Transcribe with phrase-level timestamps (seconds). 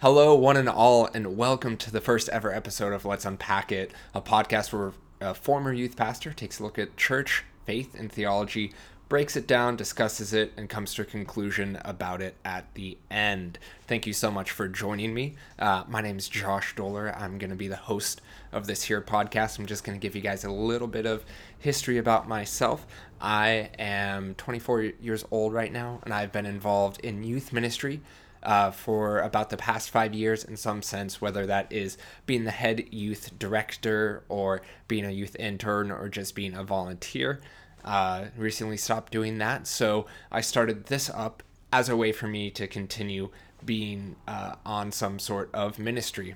[0.00, 3.90] Hello, one and all, and welcome to the first ever episode of Let's Unpack It,
[4.14, 8.72] a podcast where a former youth pastor takes a look at church, faith, and theology,
[9.08, 13.58] breaks it down, discusses it, and comes to a conclusion about it at the end.
[13.88, 15.34] Thank you so much for joining me.
[15.58, 17.12] Uh, my name is Josh Dolar.
[17.18, 18.20] I'm going to be the host
[18.52, 19.58] of this here podcast.
[19.58, 21.24] I'm just going to give you guys a little bit of
[21.58, 22.86] history about myself.
[23.20, 28.00] I am 24 years old right now, and I've been involved in youth ministry
[28.42, 32.50] uh, for about the past five years in some sense, whether that is being the
[32.50, 37.40] head youth director or being a youth intern or just being a volunteer.
[37.84, 42.50] Uh, recently stopped doing that, so I started this up as a way for me
[42.50, 43.30] to continue
[43.64, 46.34] being uh, on some sort of ministry.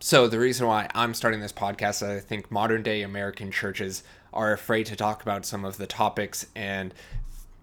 [0.00, 4.52] So, the reason why I'm starting this podcast I think modern day American churches are
[4.52, 6.94] afraid to talk about some of the topics and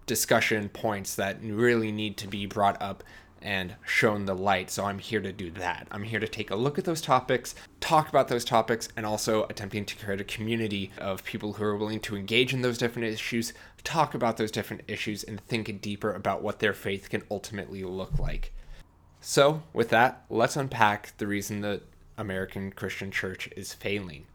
[0.06, 3.02] discussion points that really need to be brought up
[3.42, 4.70] and shown the light.
[4.70, 5.86] So I'm here to do that.
[5.90, 9.44] I'm here to take a look at those topics, talk about those topics, and also
[9.44, 13.08] attempting to create a community of people who are willing to engage in those different
[13.08, 13.52] issues,
[13.84, 18.18] talk about those different issues, and think deeper about what their faith can ultimately look
[18.18, 18.52] like.
[19.20, 21.82] So, with that, let's unpack the reason the
[22.16, 24.26] American Christian church is failing.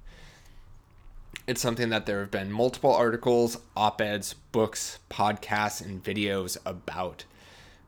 [1.45, 7.25] It's something that there have been multiple articles, op eds, books, podcasts, and videos about.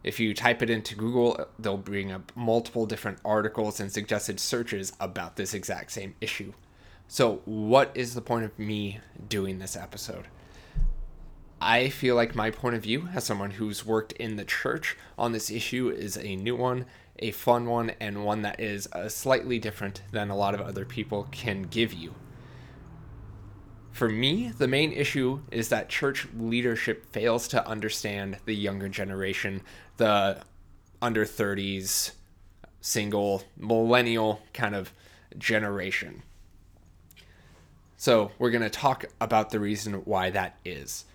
[0.06, 4.94] If you type it into Google, they'll bring up multiple different articles and suggested searches
[5.00, 6.54] about this exact same issue.
[7.08, 10.28] So, what is the point of me doing this episode?
[11.60, 15.32] I feel like my point of view, as someone who's worked in the church on
[15.32, 16.86] this issue, is a new one,
[17.18, 20.86] a fun one, and one that is uh, slightly different than a lot of other
[20.86, 22.14] people can give you.
[23.96, 29.62] For me, the main issue is that church leadership fails to understand the younger generation,
[29.98, 30.42] the
[31.02, 32.12] under 30s,
[32.82, 34.94] single, millennial kind of
[35.38, 36.24] generation.
[37.98, 41.06] So, we're going to talk about the reason why that is.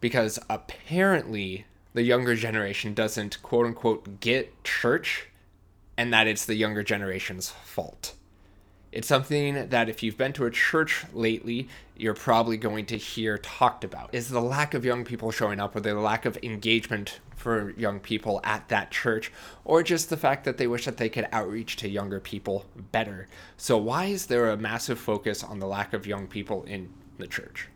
[0.00, 5.28] Because apparently, the younger generation doesn't quote unquote get church,
[5.96, 8.14] and that it's the younger generation's fault.
[8.96, 11.68] It's something that if you've been to a church lately,
[11.98, 14.08] you're probably going to hear talked about.
[14.14, 18.00] Is the lack of young people showing up or the lack of engagement for young
[18.00, 19.30] people at that church
[19.66, 23.28] or just the fact that they wish that they could outreach to younger people better.
[23.58, 27.26] So why is there a massive focus on the lack of young people in the
[27.26, 27.68] church?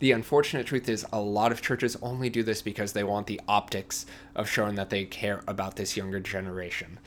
[0.00, 3.40] The unfortunate truth is, a lot of churches only do this because they want the
[3.46, 6.98] optics of showing that they care about this younger generation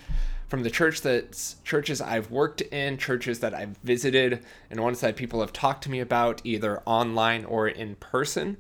[0.53, 5.15] from the church that's churches I've worked in, churches that I've visited, and ones that
[5.15, 8.57] people have talked to me about either online or in person,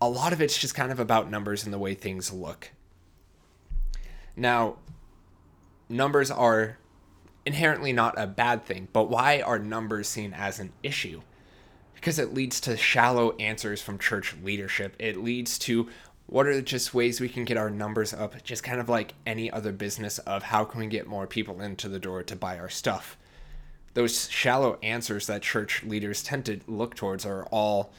[0.00, 2.70] a lot of it's just kind of about numbers and the way things look.
[4.36, 4.76] Now,
[5.88, 6.78] numbers are
[7.44, 11.22] inherently not a bad thing, but why are numbers seen as an issue?
[11.96, 14.94] Because it leads to shallow answers from church leadership.
[15.00, 15.88] It leads to
[16.32, 18.42] what are just ways we can get our numbers up?
[18.42, 21.90] Just kind of like any other business of how can we get more people into
[21.90, 23.18] the door to buy our stuff?
[23.92, 27.92] Those shallow answers that church leaders tend to look towards are all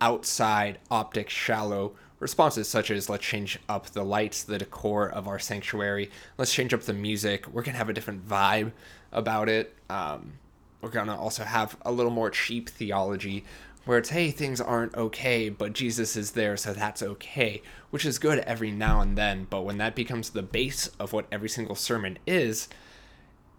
[0.00, 5.40] outside optic shallow responses such as let's change up the lights the decor of our
[5.40, 6.12] sanctuary.
[6.38, 7.48] Let's change up the music.
[7.48, 8.70] We're going to have a different vibe
[9.10, 9.74] about it.
[9.90, 10.34] Um,
[10.80, 13.44] we're going to also have a little more cheap theology
[13.84, 18.18] where it's hey things aren't okay but jesus is there so that's okay which is
[18.18, 21.74] good every now and then but when that becomes the base of what every single
[21.74, 22.68] sermon is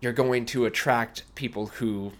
[0.02, 2.12] you're going to attract people who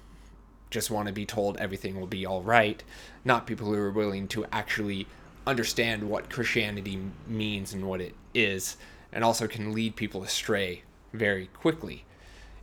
[0.70, 2.84] just want to be told everything will be all right
[3.24, 5.08] not people who are willing to actually
[5.48, 8.78] understand what christianity means and what it is
[9.16, 10.84] and also can lead people astray
[11.14, 12.04] very quickly.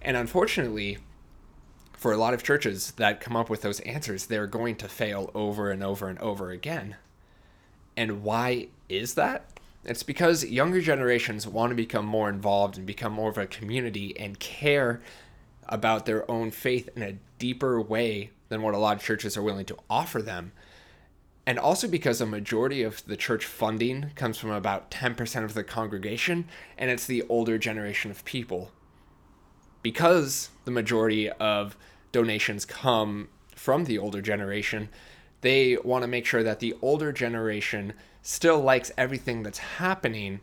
[0.02, 0.98] And unfortunately
[2.02, 5.30] for a lot of churches that come up with those answers, they're going to fail
[5.34, 6.96] over and over and over again.
[7.96, 9.46] And why is that?
[9.84, 14.18] It's because younger generations want to become more involved and become more of a community
[14.18, 15.00] and care
[15.68, 19.42] about their own faith in a deeper way than what a lot of churches are
[19.42, 20.50] willing to offer them.
[21.46, 25.62] And also because a majority of the church funding comes from about 10% of the
[25.64, 28.72] congregation, and it's the older generation of people.
[29.82, 31.76] Because the majority of
[32.12, 34.88] donations come from the older generation,
[35.40, 40.40] they want to make sure that the older generation still likes everything that's happening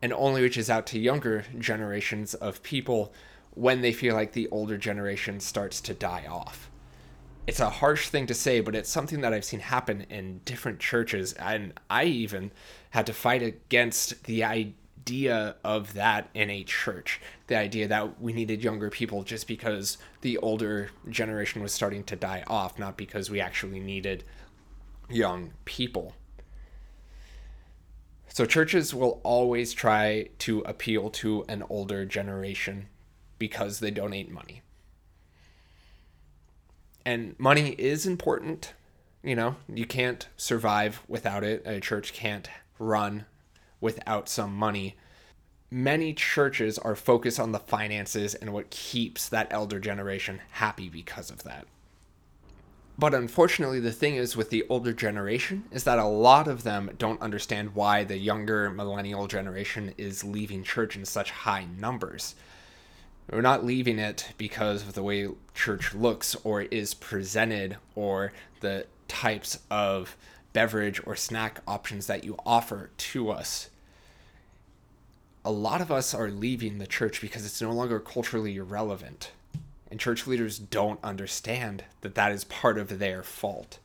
[0.00, 3.12] and only reaches out to younger generations of people
[3.54, 6.70] when they feel like the older generation starts to die off.
[7.46, 10.80] It's a harsh thing to say, but it's something that I've seen happen in different
[10.80, 11.34] churches.
[11.34, 12.50] And I even
[12.90, 14.74] had to fight against the idea
[15.64, 17.20] of that in a church.
[17.46, 22.16] The idea that we needed younger people just because the older generation was starting to
[22.16, 24.24] die off, not because we actually needed
[25.10, 26.14] young people.
[28.28, 32.88] So churches will always try to appeal to an older generation
[33.38, 34.62] because they donate money.
[37.04, 38.72] And money is important.
[39.22, 41.62] You know, you can't survive without it.
[41.64, 42.48] A church can't
[42.78, 43.26] run
[43.84, 44.96] without some money.
[45.70, 51.30] Many churches are focused on the finances and what keeps that elder generation happy because
[51.30, 51.66] of that.
[52.96, 56.92] But unfortunately, the thing is with the older generation is that a lot of them
[56.96, 62.36] don't understand why the younger millennial generation is leaving church in such high numbers.
[63.30, 68.86] We're not leaving it because of the way church looks or is presented or the
[69.08, 70.16] types of
[70.54, 73.68] beverage or snack options that you offer to us
[75.44, 79.32] a lot of us are leaving the church because it's no longer culturally relevant.
[79.90, 83.78] And church leaders don't understand that that is part of their fault.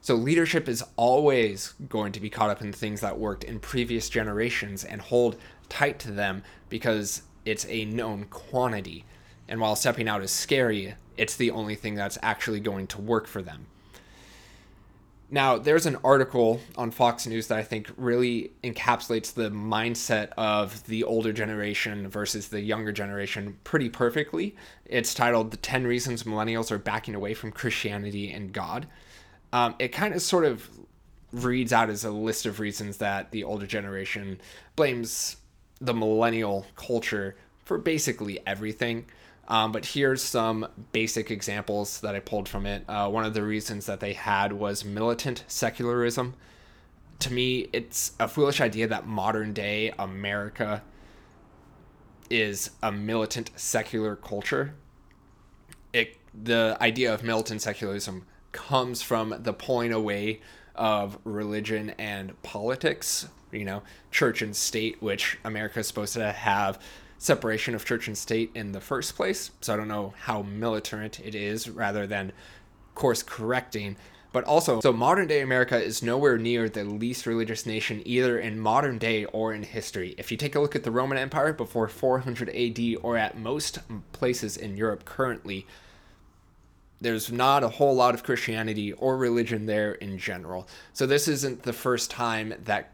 [0.00, 4.08] So, leadership is always going to be caught up in things that worked in previous
[4.08, 5.36] generations and hold
[5.68, 9.04] tight to them because it's a known quantity.
[9.48, 13.26] And while stepping out is scary, it's the only thing that's actually going to work
[13.26, 13.66] for them.
[15.30, 20.82] Now, there's an article on Fox News that I think really encapsulates the mindset of
[20.86, 24.56] the older generation versus the younger generation pretty perfectly.
[24.86, 28.86] It's titled The 10 Reasons Millennials Are Backing Away from Christianity and God.
[29.52, 30.66] Um, it kind of sort of
[31.32, 34.40] reads out as a list of reasons that the older generation
[34.76, 35.36] blames
[35.78, 37.36] the millennial culture
[37.66, 39.04] for basically everything.
[39.48, 42.84] Um, but here's some basic examples that I pulled from it.
[42.86, 46.34] Uh, one of the reasons that they had was militant secularism.
[47.20, 50.82] To me, it's a foolish idea that modern day America
[52.28, 54.74] is a militant secular culture.
[55.94, 60.40] It, the idea of militant secularism comes from the pulling away
[60.74, 66.78] of religion and politics, you know, church and state, which America is supposed to have
[67.18, 69.50] separation of church and state in the first place.
[69.60, 72.32] So I don't know how militant it is rather than
[72.94, 73.96] course correcting.
[74.30, 78.58] But also, so modern day America is nowhere near the least religious nation either in
[78.60, 80.14] modern day or in history.
[80.18, 83.78] If you take a look at the Roman Empire before 400 AD or at most
[84.12, 85.66] places in Europe currently,
[87.00, 90.68] there's not a whole lot of Christianity or religion there in general.
[90.92, 92.92] So this isn't the first time that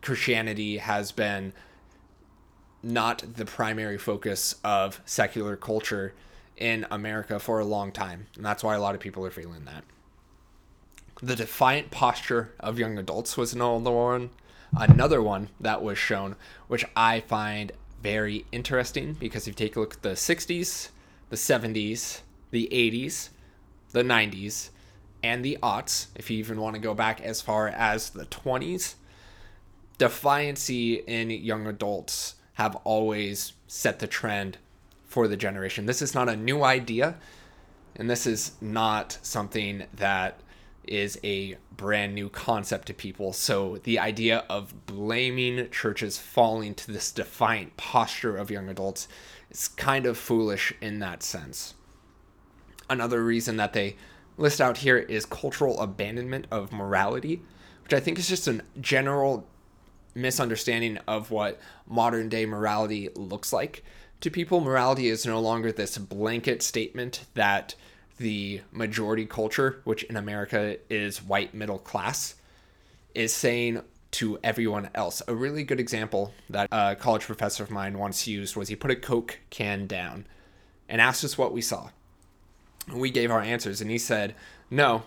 [0.00, 1.52] Christianity has been
[2.82, 6.14] not the primary focus of secular culture
[6.56, 8.26] in America for a long time.
[8.36, 9.84] And that's why a lot of people are feeling that.
[11.22, 14.30] The defiant posture of young adults was another one.
[14.76, 16.36] Another one that was shown,
[16.68, 20.90] which I find very interesting because if you take a look at the 60s,
[21.30, 22.20] the 70s,
[22.50, 23.30] the 80s,
[23.92, 24.70] the 90s,
[25.22, 28.94] and the aughts, if you even want to go back as far as the 20s,
[29.98, 34.58] defiancy in young adults have always set the trend
[35.04, 35.86] for the generation.
[35.86, 37.16] This is not a new idea,
[37.94, 40.40] and this is not something that
[40.86, 43.32] is a brand new concept to people.
[43.32, 49.06] So the idea of blaming churches falling to this defiant posture of young adults
[49.50, 51.74] is kind of foolish in that sense.
[52.88, 53.96] Another reason that they
[54.38, 57.42] list out here is cultural abandonment of morality,
[57.82, 59.46] which I think is just a general
[60.16, 63.84] misunderstanding of what modern day morality looks like
[64.20, 64.60] to people.
[64.60, 67.74] Morality is no longer this blanket statement that
[68.18, 72.34] the majority culture, which in America is white middle class,
[73.14, 73.82] is saying
[74.12, 75.20] to everyone else.
[75.28, 78.90] A really good example that a college professor of mine once used was he put
[78.90, 80.26] a Coke can down
[80.88, 81.90] and asked us what we saw.
[82.94, 84.34] We gave our answers, and he said,
[84.70, 85.02] No,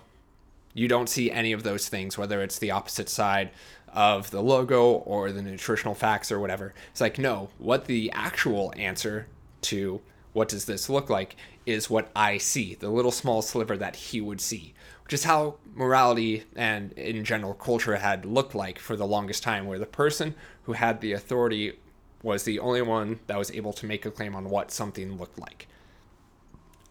[0.74, 3.52] you don't see any of those things, whether it's the opposite side
[3.94, 6.74] of the logo or the nutritional facts or whatever.
[6.92, 9.28] It's like, no, what the actual answer
[9.62, 10.02] to
[10.34, 14.22] what does this look like is what I see, the little small sliver that he
[14.22, 19.08] would see, which is how morality and in general culture had looked like for the
[19.08, 21.78] longest time, where the person who had the authority
[22.22, 25.40] was the only one that was able to make a claim on what something looked
[25.40, 25.68] like.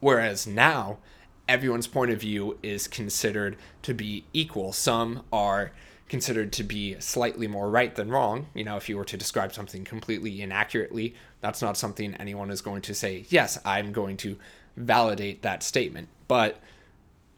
[0.01, 0.99] Whereas now,
[1.49, 4.73] everyone's point of view is considered to be equal.
[4.73, 5.73] Some are
[6.09, 8.47] considered to be slightly more right than wrong.
[8.55, 12.61] You know, if you were to describe something completely inaccurately, that's not something anyone is
[12.61, 14.39] going to say, yes, I'm going to
[14.77, 16.09] validate that statement.
[16.27, 16.61] But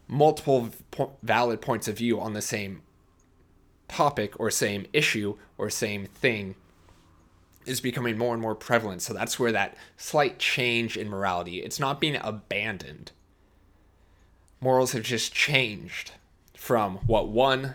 [0.07, 2.83] multiple po- valid points of view on the same
[3.89, 6.55] topic or same issue or same thing
[7.67, 9.03] is becoming more and more prevalent.
[9.03, 13.12] So that's where that slight change in morality, it's not being abandoned.
[14.61, 16.12] Morals have just changed
[16.55, 17.75] from what one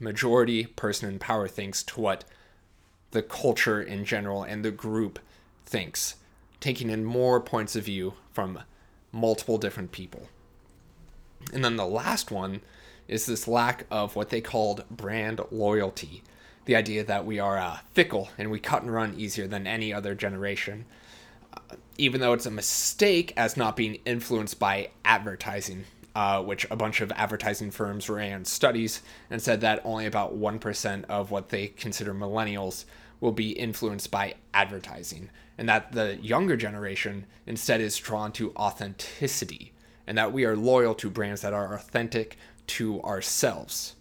[0.00, 2.24] majority person in power thinks to what
[3.12, 5.18] the culture in general and the group
[5.66, 6.16] thinks,
[6.58, 8.60] taking in more points of view from
[9.12, 10.28] multiple different people.
[11.52, 12.60] And then the last one
[13.08, 16.22] is this lack of what they called brand loyalty.
[16.66, 19.92] The idea that we are uh, fickle and we cut and run easier than any
[19.92, 20.84] other generation.
[21.52, 26.76] Uh, even though it's a mistake as not being influenced by advertising, uh, which a
[26.76, 31.68] bunch of advertising firms ran studies and said that only about 1% of what they
[31.68, 32.84] consider millennials
[33.20, 39.72] will be influenced by advertising, and that the younger generation instead is drawn to authenticity,
[40.06, 42.36] and that we are loyal to brands that are authentic
[42.66, 43.94] to ourselves,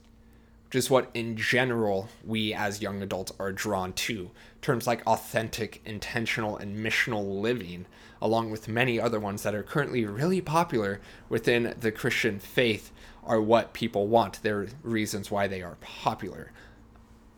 [0.68, 4.32] which is what in general we as young adults are drawn to.
[4.62, 7.86] Terms like authentic, intentional, and missional living,
[8.22, 11.00] along with many other ones that are currently really popular
[11.30, 12.92] within the Christian faith,
[13.24, 14.42] are what people want.
[14.42, 16.52] They're reasons why they are popular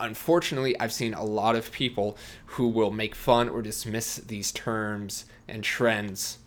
[0.02, 5.26] unfortunately, I've seen a lot of people who will make fun or dismiss these terms
[5.48, 6.40] and trends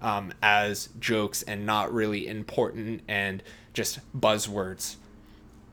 [0.00, 3.42] um, as jokes and not really important and
[3.74, 4.96] just buzzwords.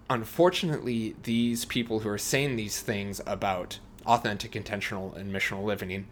[0.10, 6.08] Unfortunately, these people who are saying these things about authentic, intentional, and missional living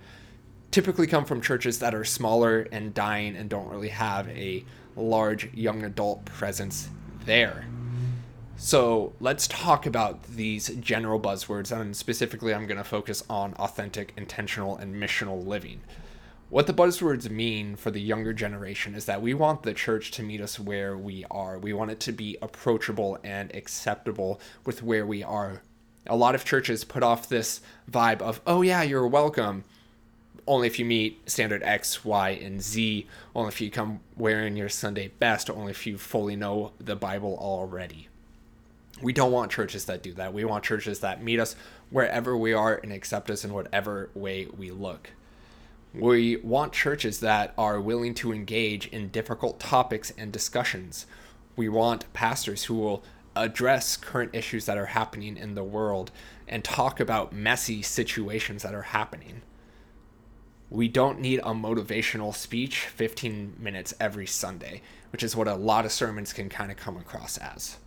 [0.75, 4.61] typically come from churches that are smaller and dying and don't really have a
[4.97, 6.89] large young adult presence
[7.23, 7.65] there.
[8.57, 14.11] So let's talk about these general buzzwords, and specifically, I'm going to focus on authentic,
[14.17, 15.79] intentional, and missional living.
[16.49, 20.23] What the buzzwords mean for the younger generation is that we want the church to
[20.23, 21.57] meet us where we are.
[21.57, 25.61] We want it to be approachable and acceptable with where we are.
[26.05, 29.63] A lot of churches put off this vibe of, oh, yeah, you're welcome,
[30.47, 34.69] only if you meet standard X, Y, and Z, only if you come wearing your
[34.69, 38.07] Sunday best, only if you fully know the Bible already.
[39.01, 40.33] We don't want churches that do that.
[40.33, 41.55] We want churches that meet us
[41.89, 45.11] wherever we are and accept us in whatever way we look.
[45.93, 51.05] We want churches that are willing to engage in difficult topics and discussions.
[51.55, 53.03] We want pastors who will
[53.35, 56.11] address current issues that are happening in the world
[56.47, 59.41] and talk about messy situations that are happening.
[60.69, 64.81] We don't need a motivational speech 15 minutes every Sunday,
[65.11, 67.77] which is what a lot of sermons can kind of come across as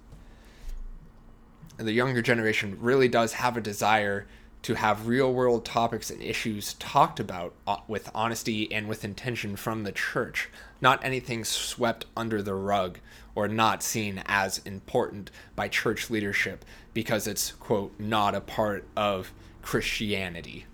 [1.77, 4.27] And the younger generation really does have a desire
[4.63, 9.57] to have real world topics and issues talked about uh, with honesty and with intention
[9.57, 10.49] from the church,
[10.81, 12.99] not anything swept under the rug
[13.35, 19.33] or not seen as important by church leadership because it's, quote, not a part of
[19.63, 20.67] Christianity.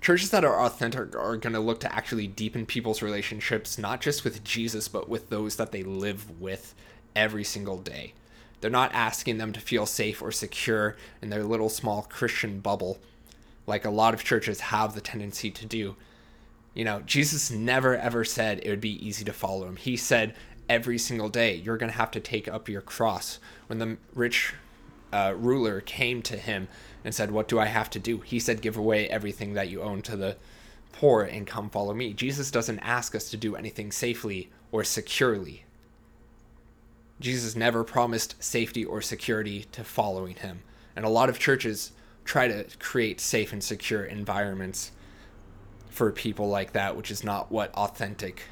[0.00, 4.24] Churches that are authentic are going to look to actually deepen people's relationships, not just
[4.24, 6.74] with Jesus, but with those that they live with
[7.14, 8.14] every single day.
[8.60, 12.98] They're not asking them to feel safe or secure in their little small Christian bubble,
[13.66, 15.96] like a lot of churches have the tendency to do.
[16.72, 19.76] You know, Jesus never ever said it would be easy to follow him.
[19.76, 20.34] He said
[20.68, 23.38] every single day, you're going to have to take up your cross.
[23.66, 24.54] When the rich
[25.12, 26.68] uh, ruler came to him
[27.04, 28.18] and said, What do I have to do?
[28.18, 30.36] He said, Give away everything that you own to the
[30.92, 32.12] poor and come follow me.
[32.12, 35.64] Jesus doesn't ask us to do anything safely or securely.
[37.20, 40.62] Jesus never promised safety or security to following him.
[40.96, 41.92] And a lot of churches
[42.24, 44.92] try to create safe and secure environments
[45.90, 48.42] for people like that, which is not what authentic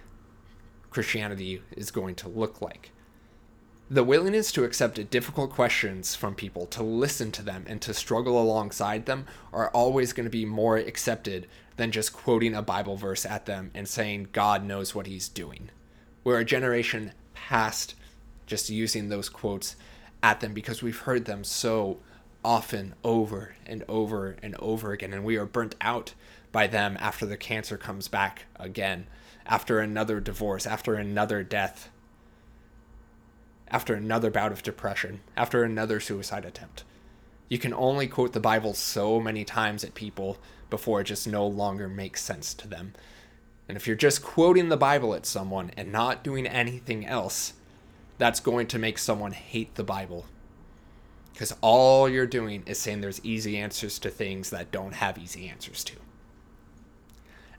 [0.91, 2.91] Christianity is going to look like.
[3.91, 8.41] The willingness to accept difficult questions from people, to listen to them, and to struggle
[8.41, 13.25] alongside them are always going to be more accepted than just quoting a Bible verse
[13.25, 15.71] at them and saying God knows what he's doing.
[16.23, 17.95] We're a generation past
[18.47, 19.77] just using those quotes
[20.23, 21.99] at them because we've heard them so
[22.45, 26.15] often over and over and over again and we are burnt out
[26.53, 29.07] by them after the cancer comes back again
[29.47, 31.89] after another divorce after another death
[33.71, 36.85] after another bout of depression after another suicide attempt
[37.49, 40.39] you can only quote the bible so many times at people
[40.71, 42.93] before it just no longer makes sense to them
[43.69, 47.55] and if you're just quoting the bible at someone and not doing anything else
[48.19, 50.27] that's going to make someone hate the Bible.
[51.33, 55.49] Because all you're doing is saying there's easy answers to things that don't have easy
[55.49, 55.95] answers to.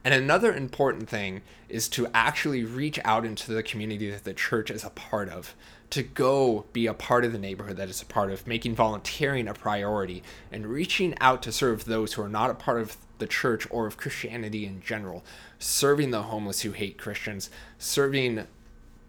[0.03, 4.69] And another important thing is to actually reach out into the community that the church
[4.69, 5.55] is a part of,
[5.89, 9.47] to go be a part of the neighborhood that is a part of, making volunteering
[9.47, 13.27] a priority, and reaching out to serve those who are not a part of the
[13.27, 15.25] church or of Christianity in general,
[15.57, 18.45] serving the homeless who hate Christians, serving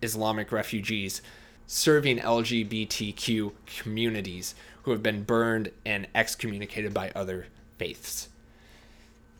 [0.02, 1.20] Islamic refugees,
[1.66, 7.46] serving LGBTQ communities who have been burned and excommunicated by other
[7.78, 8.29] faiths.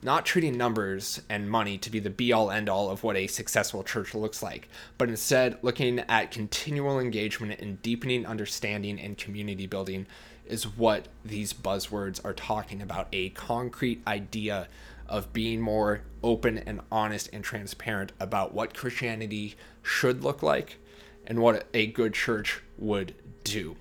[0.02, 3.26] Not treating numbers and money to be the be all end all of what a
[3.26, 9.66] successful church looks like, but instead looking at continual engagement and deepening understanding and community
[9.66, 10.07] building
[10.47, 14.69] is what these buzzwords are talking about a concrete idea
[15.07, 20.78] of being more open and honest and transparent about what Christianity should look like
[21.26, 23.14] and what a good church would
[23.45, 23.76] do.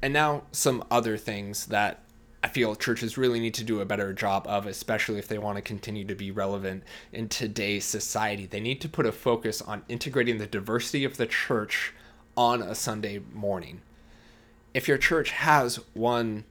[0.00, 2.02] And now, some other things that
[2.42, 5.56] I feel churches really need to do a better job of, especially if they want
[5.56, 6.82] to continue to be relevant
[7.12, 8.46] in today's society.
[8.46, 11.92] They need to put a focus on integrating the diversity of the church
[12.36, 13.82] on a Sunday morning.
[14.74, 16.44] If your church has one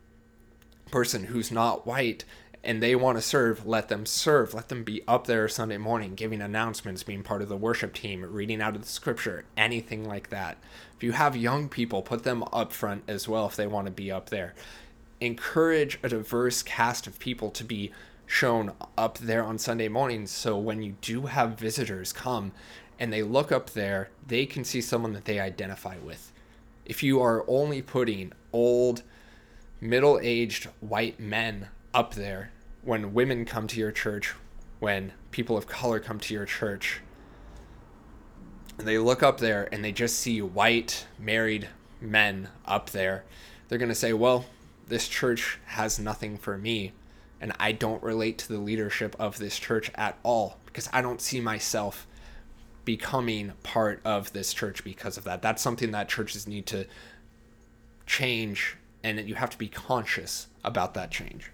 [0.92, 2.24] person who's not white
[2.64, 4.54] and they want to serve, let them serve.
[4.54, 8.24] Let them be up there Sunday morning, giving announcements, being part of the worship team,
[8.24, 10.58] reading out of the scripture, anything like that.
[10.96, 13.92] If you have young people, put them up front as well if they want to
[13.92, 14.54] be up there
[15.22, 17.92] encourage a diverse cast of people to be
[18.26, 20.32] shown up there on Sunday mornings.
[20.32, 22.52] So when you do have visitors come
[23.00, 26.32] and they look up there, they can see someone that they identify with.
[26.86, 29.04] If you are only putting old,
[29.80, 32.52] middle aged white men up there,
[32.84, 34.34] when women come to your church,
[34.80, 37.02] when people of color come to your church,
[38.78, 41.68] they look up there and they just see white married
[42.00, 43.24] men up there,
[43.68, 44.46] they're going to say, well,
[44.92, 46.92] this church has nothing for me
[47.40, 51.22] and I don't relate to the leadership of this church at all because I don't
[51.22, 52.06] see myself
[52.86, 55.42] becoming part of this church because of that.
[55.42, 56.86] That's something that churches need to
[58.06, 61.52] change and you have to be conscious about that change.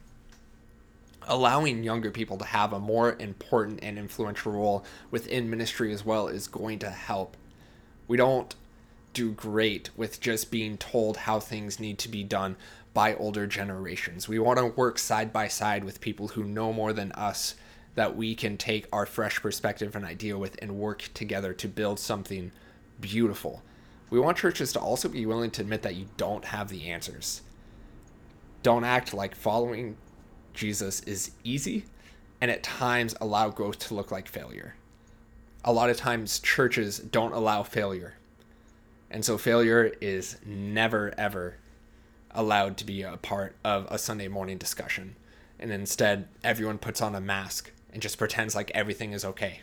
[1.28, 6.28] Allowing younger people to have a more important and influential role within ministry as well
[6.28, 7.38] is going to help.
[8.08, 8.56] We don't
[9.14, 12.56] do great with just being told how things need to be done
[12.98, 14.28] by older generations.
[14.28, 17.54] We want to work side by side with people who know more than us
[17.94, 22.00] that we can take our fresh perspective and idea with and work together to build
[22.00, 22.52] something
[23.00, 23.62] beautiful.
[24.10, 27.44] We want churches to also be willing to admit that you don't have the answers.
[28.64, 29.96] Don't act like following
[30.56, 31.86] Jesus is easy
[32.42, 34.74] and at times allow growth to look like failure.
[35.64, 38.16] A lot of times churches don't allow failure.
[39.12, 41.58] And so failure is never ever
[42.38, 45.16] allowed to be a part of a Sunday morning discussion.
[45.60, 49.62] And instead, everyone puts on a mask and just pretends like everything is okay.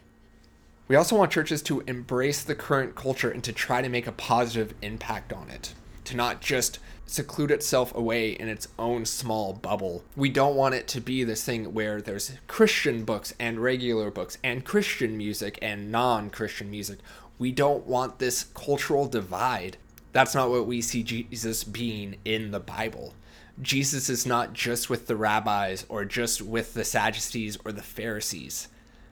[0.88, 4.12] We also want churches to embrace the current culture and to try to make a
[4.12, 5.72] positive impact on it,
[6.04, 10.04] to not just seclude itself away in its own small bubble.
[10.16, 14.36] We don't want it to be this thing where there's Christian books and regular books
[14.42, 16.98] and Christian music and non Christian music.
[17.38, 19.76] We don't want this cultural divide
[20.14, 23.14] that's not what we see Jesus being in the Bible.
[23.60, 28.68] Jesus is not just with the rabbis or just with the Sadducees or the Pharisees.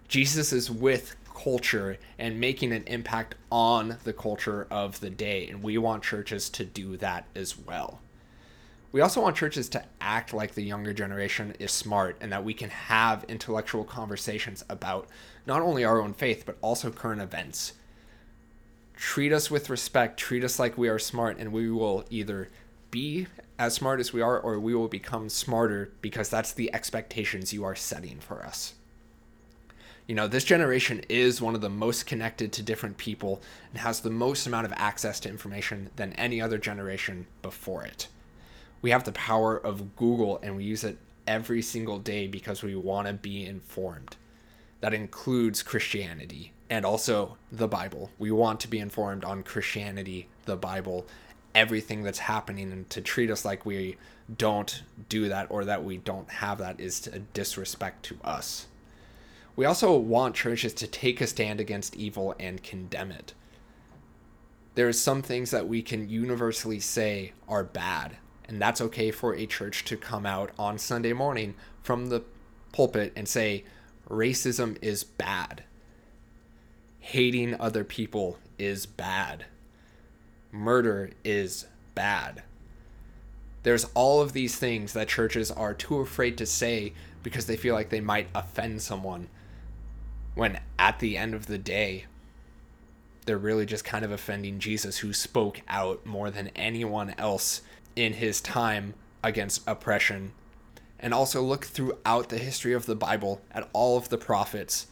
[0.06, 5.48] Jesus is with culture and making an impact on the culture of the day.
[5.48, 8.00] And we want churches to do that as well.
[8.92, 12.54] We also want churches to act like the younger generation is smart and that we
[12.54, 15.08] can have intellectual conversations about
[15.46, 17.72] not only our own faith, but also current events
[19.02, 22.48] treat us with respect, treat us like we are smart, and we will either
[22.92, 23.26] be
[23.58, 27.64] as smart as we are or we will become smarter because that's the expectations you
[27.64, 28.74] are setting for us.
[30.06, 34.00] You know, this generation is one of the most connected to different people and has
[34.00, 38.06] the most amount of access to information than any other generation before it.
[38.82, 42.76] We have the power of Google and we use it every single day because we
[42.76, 44.16] want to be informed.
[44.80, 48.10] That includes Christianity and also the Bible.
[48.18, 51.06] We want to be informed on Christianity, the Bible,
[51.54, 53.98] everything that's happening, and to treat us like we
[54.38, 58.68] don't do that or that we don't have that is a disrespect to us.
[59.54, 63.34] We also want churches to take a stand against evil and condemn it.
[64.74, 68.16] There are some things that we can universally say are bad,
[68.48, 72.22] and that's okay for a church to come out on Sunday morning from the
[72.72, 73.64] pulpit and say
[74.08, 75.64] racism is bad
[77.02, 79.44] hating other people is bad.
[80.52, 82.44] Murder is bad.
[83.64, 86.92] There's all of these things that churches are too afraid to say
[87.24, 89.28] because they feel like they might offend someone.
[90.34, 92.06] when at the end of the day,
[93.26, 97.62] they're really just kind of offending Jesus, who spoke out more than anyone else
[97.94, 100.32] in his time against oppression.
[100.98, 104.86] And also look throughout the history of the Bible at all of the prophets,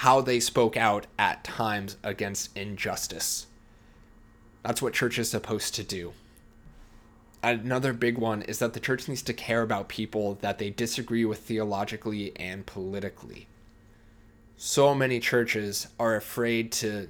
[0.00, 3.46] how they spoke out at times against injustice.
[4.62, 6.12] That's what church is supposed to do.
[7.42, 11.24] Another big one is that the church needs to care about people that they disagree
[11.24, 13.46] with theologically and politically.
[14.58, 17.08] So many churches are afraid to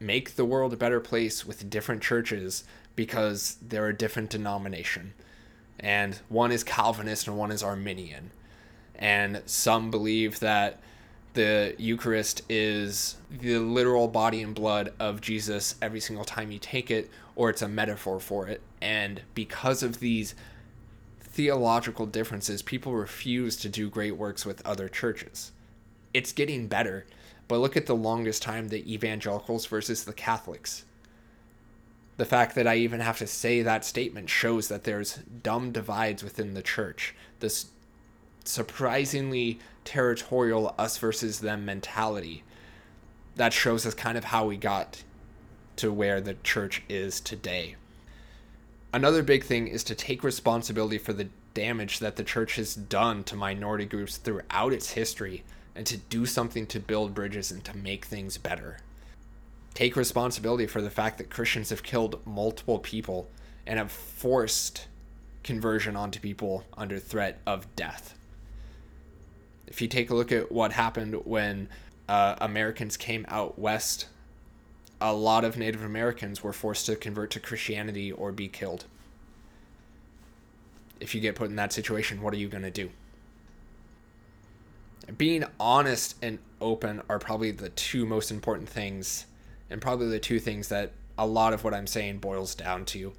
[0.00, 2.64] make the world a better place with different churches
[2.96, 5.12] because they're a different denomination.
[5.78, 8.30] And one is Calvinist and one is Arminian.
[8.94, 10.80] And some believe that
[11.34, 16.90] the Eucharist is the literal body and blood of Jesus every single time you take
[16.90, 18.62] it, or it's a metaphor for it.
[18.80, 20.34] And because of these
[21.20, 25.50] theological differences, people refuse to do great works with other churches.
[26.12, 27.06] It's getting better,
[27.48, 30.84] but look at the longest time the evangelicals versus the Catholics.
[32.16, 36.22] The fact that I even have to say that statement shows that there's dumb divides
[36.22, 37.16] within the church.
[37.40, 37.66] This
[38.44, 42.42] surprisingly territorial us versus them mentality
[43.36, 45.02] that shows us kind of how we got
[45.76, 47.76] to where the church is today.
[48.92, 53.24] Another big thing is to take responsibility for the damage that the church has done
[53.24, 55.42] to minority groups throughout its history
[55.74, 58.78] and to do something to build bridges and to make things better.
[59.72, 63.28] Take responsibility for the fact that Christians have killed multiple people
[63.66, 64.86] and have forced
[65.42, 68.14] conversion onto people under threat of death.
[69.66, 71.68] If you take a look at what happened when
[72.08, 74.06] uh, Americans came out west,
[75.00, 78.84] a lot of Native Americans were forced to convert to Christianity or be killed.
[81.00, 82.90] If you get put in that situation, what are you going to do?
[85.18, 89.26] being honest and open are probably the two most important things
[89.70, 93.12] and probably the two things that a lot of what I'm saying boils down to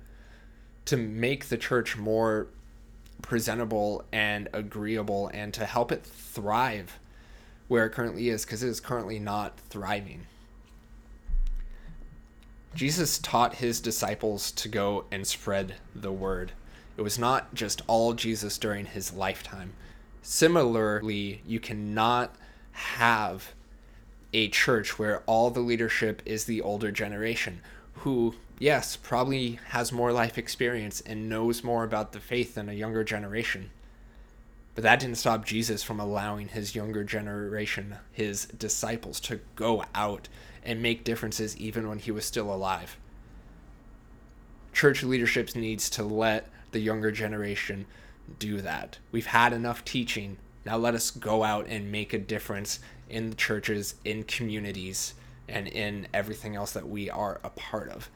[0.86, 2.47] to make the church more
[3.21, 6.99] presentable and agreeable and to help it thrive
[7.67, 10.28] where it currently is because it is currently not thriving.
[12.75, 16.51] Jesus taught his disciples to go and spread the word.
[16.97, 19.73] It was not just all Jesus during his lifetime,
[20.28, 22.36] Similarly, you cannot
[22.71, 23.54] have
[24.34, 27.62] a church where all the leadership is the older generation
[27.97, 32.73] who, yes, probably has more life experience and knows more about the faith than a
[32.73, 33.71] younger generation.
[34.75, 40.27] But that didn't stop Jesus from allowing his younger generation, his disciples, to go out
[40.63, 42.97] and make differences even when he was still alive.
[44.73, 47.85] Church leadership needs to let the younger generation
[48.39, 48.97] do that.
[49.11, 50.37] We've had enough teaching.
[50.65, 55.13] Now let us go out and make a difference in the churches, in communities,
[55.47, 58.09] and in everything else that we are a part of.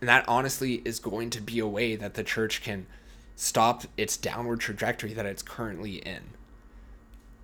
[0.00, 2.86] And that honestly is going to be a way that the church can
[3.34, 6.22] stop its downward trajectory that it's currently in.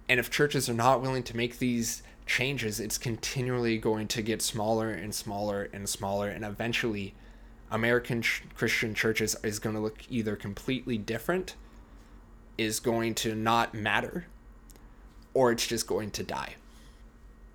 [0.09, 4.43] And if churches are not willing to make these changes, it's continually going to get
[4.43, 6.29] smaller and smaller and smaller.
[6.29, 7.15] And eventually,
[7.71, 11.57] American ch- Christian churches is going to look either completely different
[12.59, 14.27] is going to not matter
[15.35, 16.57] or it's just going to die.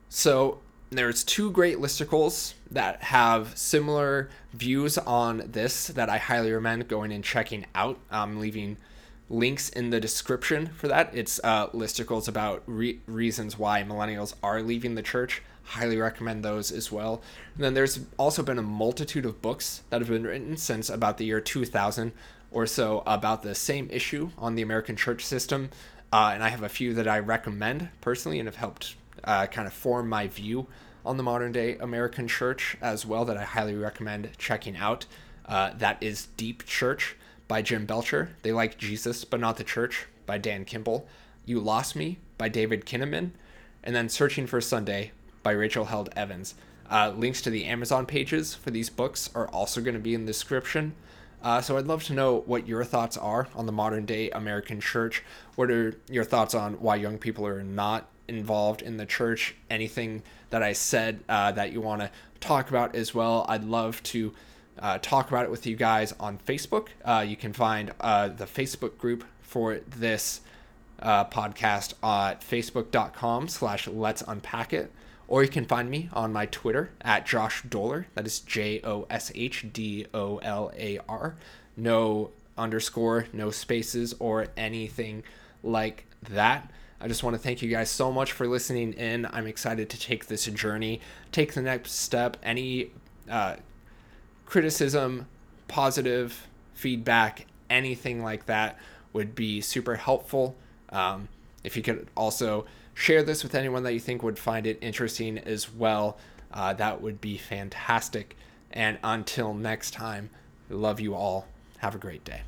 [0.09, 6.87] So there's two great listicles that have similar views on this that I highly recommend
[6.87, 7.99] going and checking out.
[8.09, 8.77] I'm leaving
[9.29, 11.11] links in the description for that.
[11.13, 15.41] It's uh, listicles about re- reasons why millennials are leaving the church.
[15.63, 17.21] Highly recommend those as well.
[17.55, 21.17] And then there's also been a multitude of books that have been written since about
[21.17, 22.13] the year 2000
[22.51, 25.69] or so about the same issue on the American church system.
[26.13, 28.95] Uh, and I have a few that I recommend personally and have helped
[29.27, 30.65] uh, kind of form my view
[31.05, 35.05] on the modern day American church as well that I highly recommend checking out.
[35.45, 37.15] Uh, that is Deep Church
[37.47, 38.35] by Jim Belcher.
[38.41, 41.07] They Like Jesus But Not the Church by Dan Kimball.
[41.45, 43.31] You Lost Me by David Kinnaman.
[43.83, 45.11] And then Searching for Sunday
[45.43, 46.55] by Rachel Held Evans.
[46.89, 50.25] Uh, links to the Amazon pages for these books are also going to be in
[50.25, 50.93] the description.
[51.41, 54.81] Uh, so I'd love to know what your thoughts are on the modern day American
[54.81, 55.23] church.
[55.55, 59.55] What are your thoughts on why young people are not involved in the church?
[59.69, 63.45] Anything that I said uh, that you want to talk about as well?
[63.47, 64.33] I'd love to
[64.79, 66.89] uh, talk about it with you guys on Facebook.
[67.03, 70.41] Uh, you can find uh, the Facebook group for this
[70.99, 74.91] uh, podcast at facebook.com slash let's unpack it
[75.27, 78.07] or you can find me on my Twitter at Josh Dolar.
[78.15, 81.35] That is J O S H D O L A R.
[81.75, 85.23] No underscore, no spaces, or anything
[85.63, 86.71] like that.
[86.99, 89.27] I just want to thank you guys so much for listening in.
[89.27, 90.99] I'm excited to take this journey,
[91.31, 92.37] take the next step.
[92.41, 92.91] Any
[93.29, 93.57] uh,
[94.45, 95.27] criticism,
[95.67, 98.79] positive feedback, anything like that
[99.13, 100.55] would be super helpful.
[100.89, 101.27] Um,
[101.63, 105.37] if you could also share this with anyone that you think would find it interesting
[105.37, 106.17] as well,
[106.51, 108.35] uh, that would be fantastic.
[108.71, 110.29] And until next time,
[110.69, 111.47] love you all.
[111.77, 112.41] Have a great day.